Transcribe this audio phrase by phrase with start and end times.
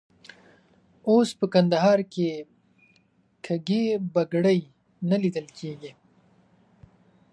[1.09, 2.29] اوس په کندهار کې
[3.45, 4.59] کږې بګړۍ
[5.09, 5.91] نه لیدل کېږي.